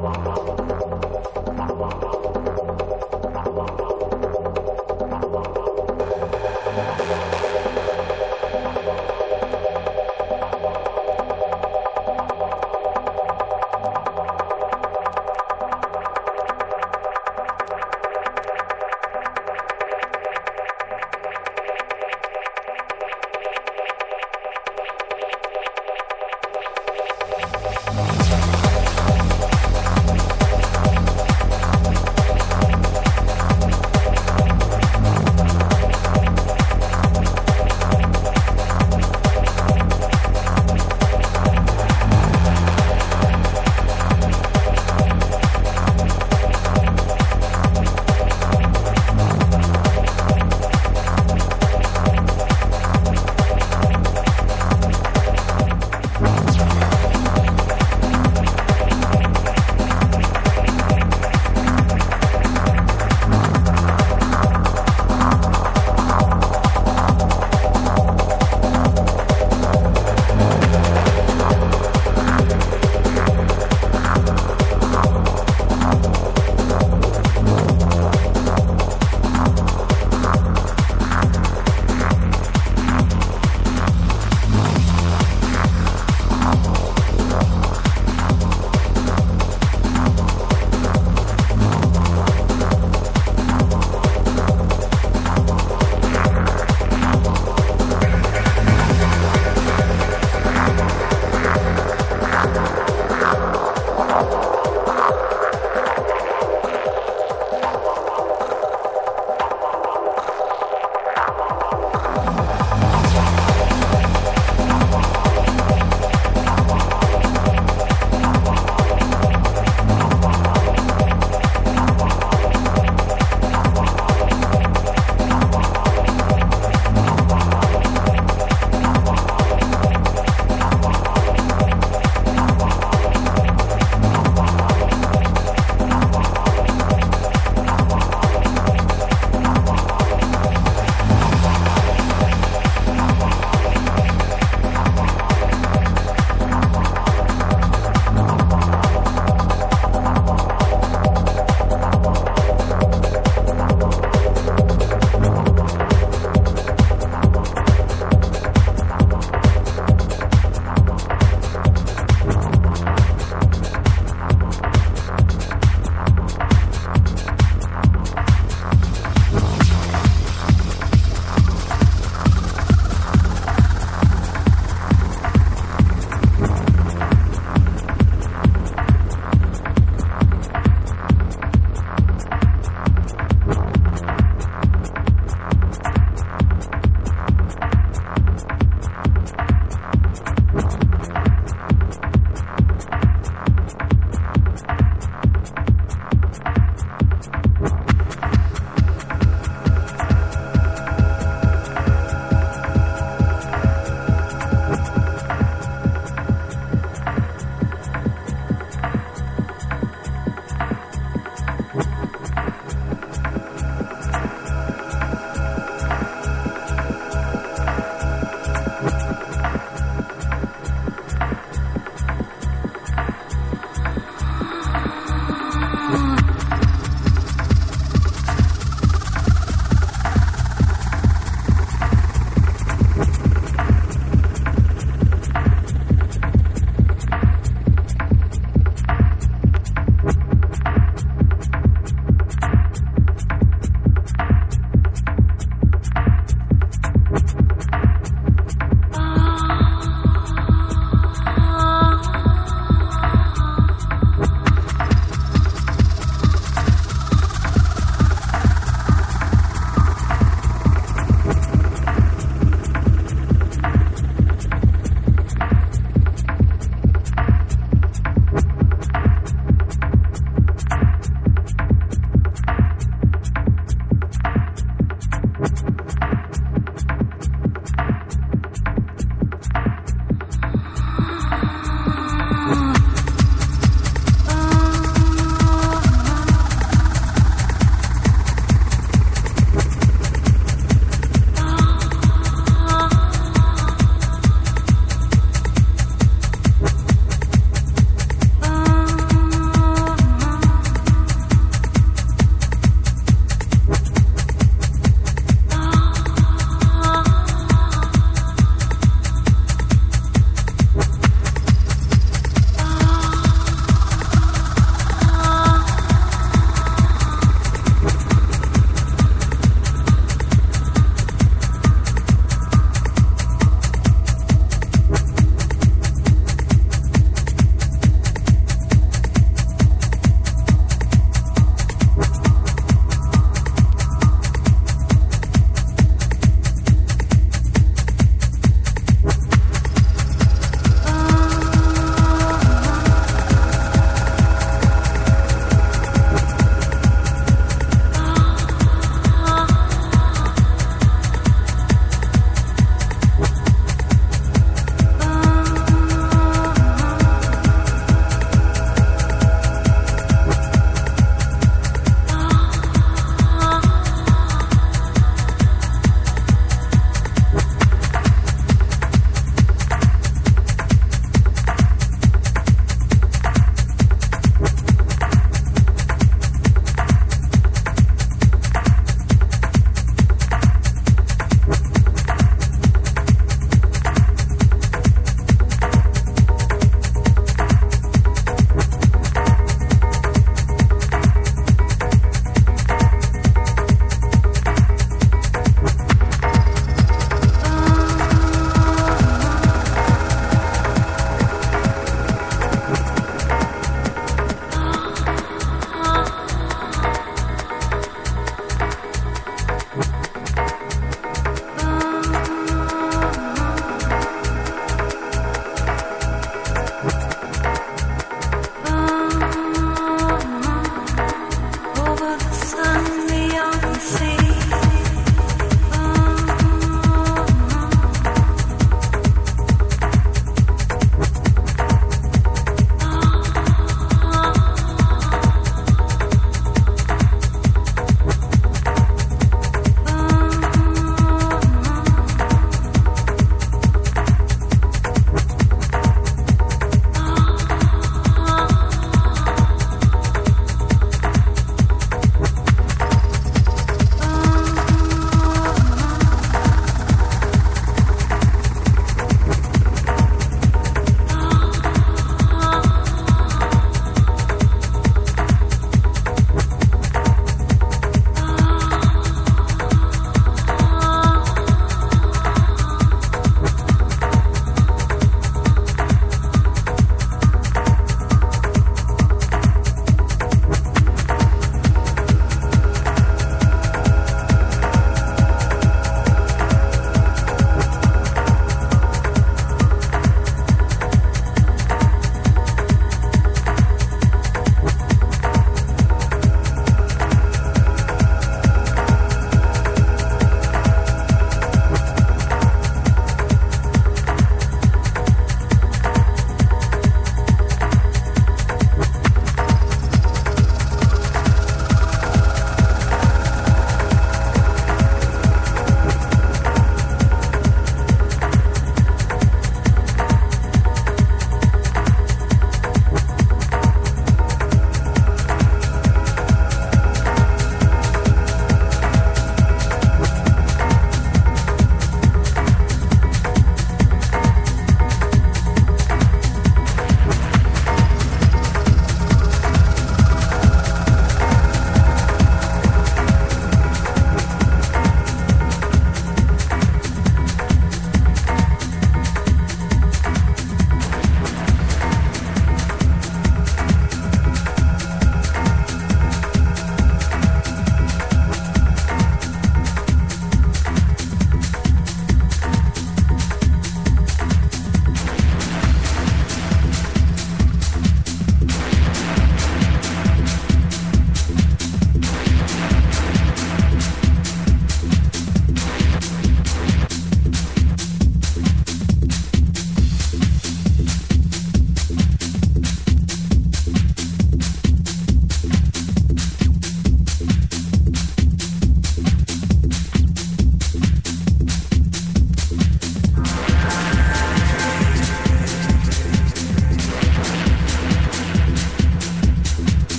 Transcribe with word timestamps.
王。 0.00 0.29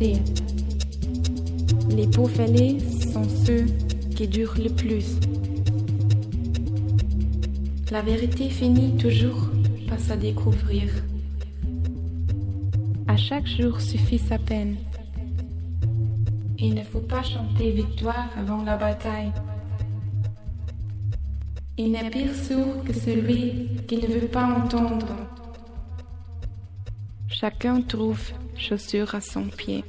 Les 0.00 0.20
pots 2.06 2.28
fêlés 2.28 2.78
sont 3.12 3.28
ceux 3.44 3.66
qui 4.14 4.28
durent 4.28 4.54
le 4.56 4.70
plus. 4.70 5.16
La 7.90 8.02
vérité 8.02 8.48
finit 8.48 8.96
toujours 8.96 9.50
par 9.88 9.98
se 9.98 10.12
découvrir. 10.12 10.88
À 13.08 13.16
chaque 13.16 13.48
jour 13.48 13.80
suffit 13.80 14.18
sa 14.18 14.38
peine. 14.38 14.76
Il 16.58 16.74
ne 16.74 16.84
faut 16.84 17.00
pas 17.00 17.24
chanter 17.24 17.72
victoire 17.72 18.28
avant 18.36 18.62
la 18.62 18.76
bataille. 18.76 19.32
Il 21.76 21.90
n'est 21.90 22.10
pire 22.10 22.36
sourd 22.36 22.84
que 22.84 22.92
celui 22.92 23.70
qui 23.88 23.96
ne 23.96 24.06
veut 24.06 24.28
pas 24.28 24.44
entendre. 24.44 25.08
Chacun 27.26 27.82
trouve 27.82 28.30
chaussure 28.58 29.14
à 29.14 29.20
son 29.20 29.44
pied. 29.44 29.84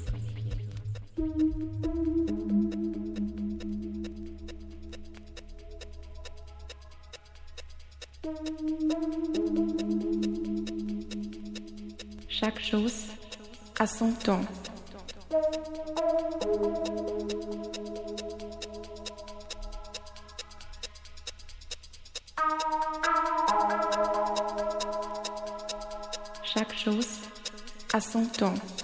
Chaque 12.30 12.62
chose 12.62 13.08
a 13.80 13.88
son 13.88 14.12
temps. 14.14 14.42
Shalom. 28.50 28.79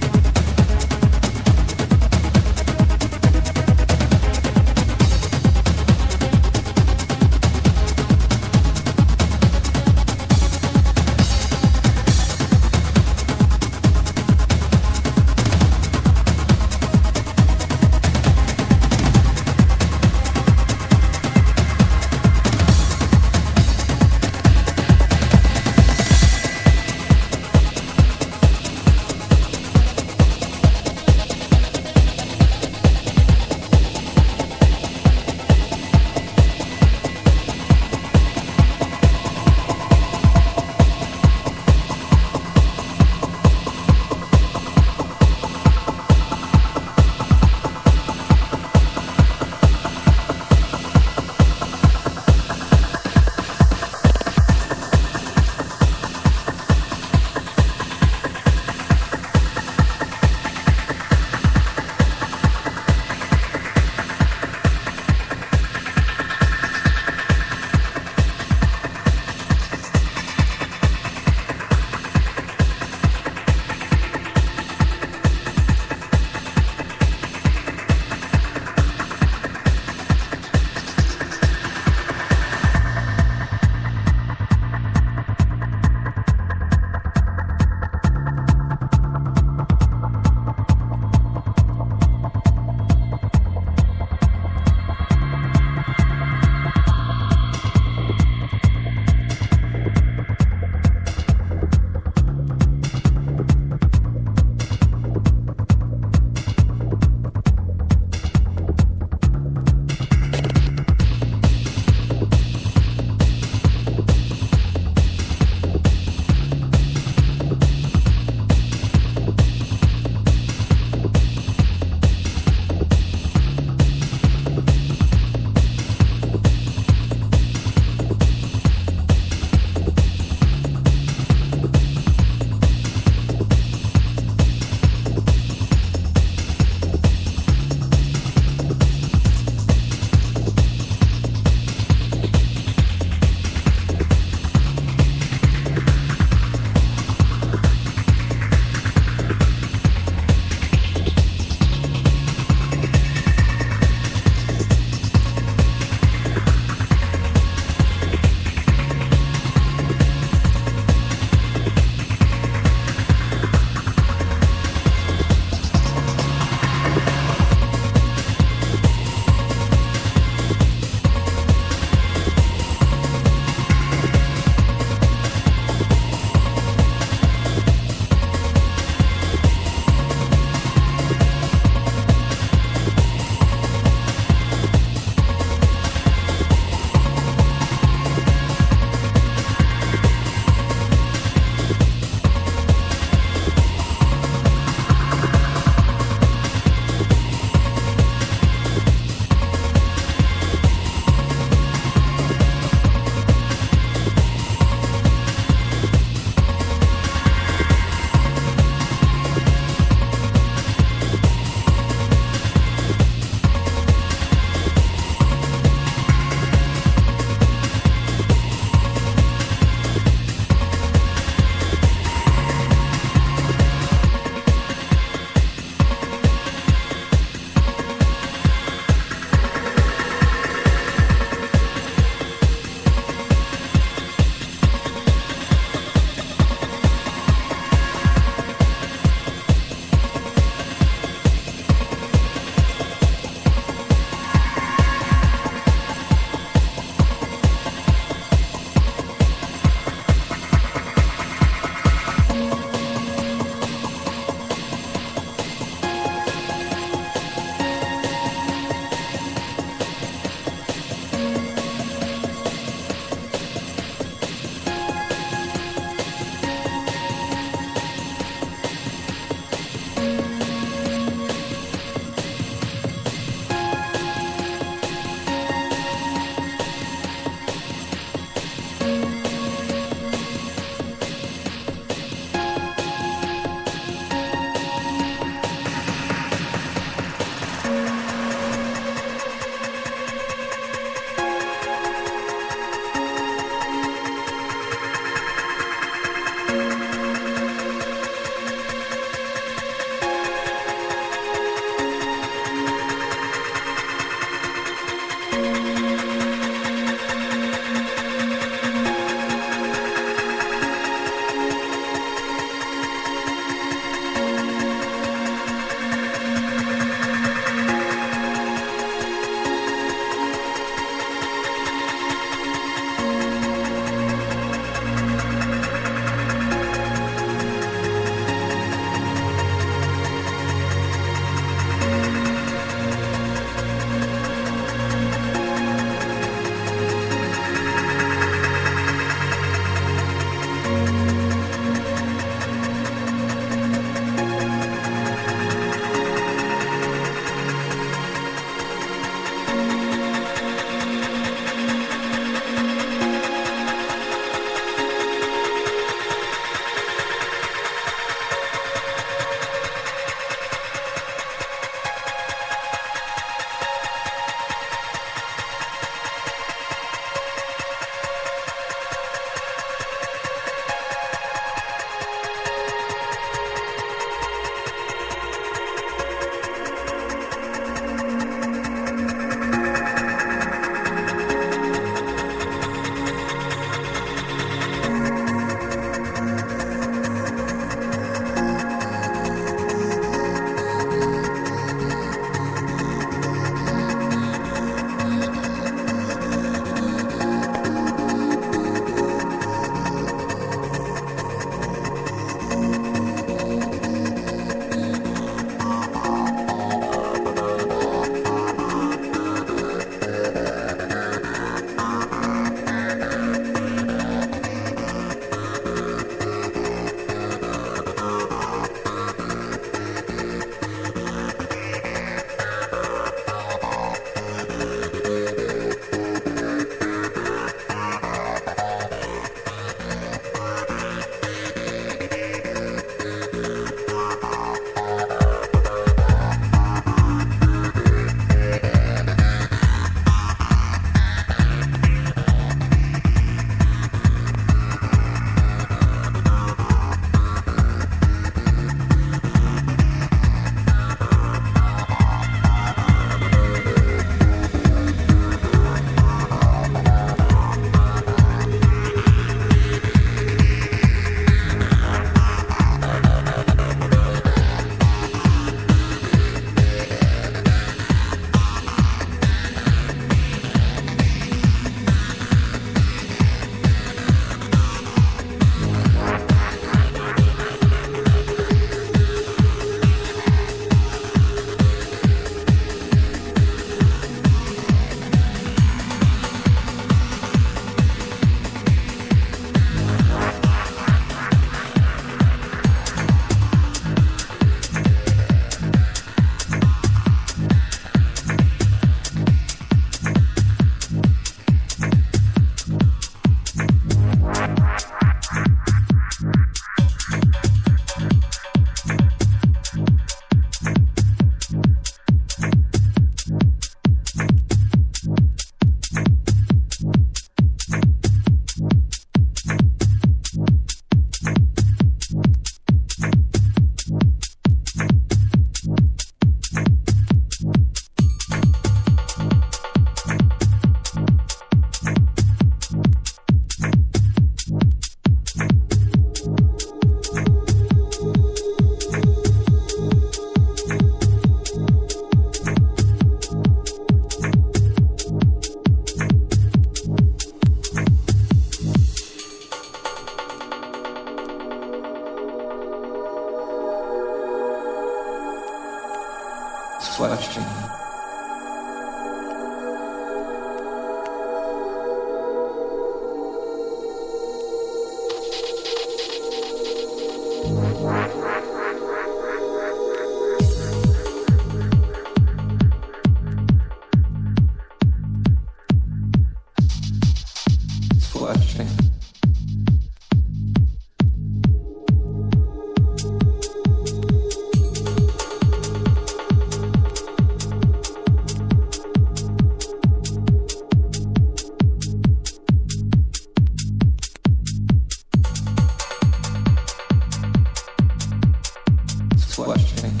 questioning. 599.51 600.00